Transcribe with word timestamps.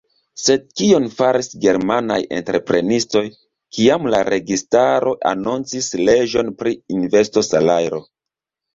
Sed 0.43 0.63
kion 0.79 1.03
faris 1.19 1.49
germanaj 1.65 2.17
entreprenistoj, 2.39 3.23
kiam 3.77 4.09
la 4.15 4.25
registaro 4.37 5.17
anoncis 5.35 5.95
leĝon 6.05 6.53
pri 6.65 6.79
investosalajro? 7.01 8.07